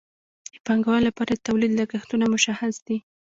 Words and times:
د 0.53 0.55
پانګوال 0.65 1.01
لپاره 1.09 1.31
د 1.33 1.39
تولید 1.47 1.71
لګښتونه 1.79 2.25
مشخص 2.33 2.75
دي 2.87 2.97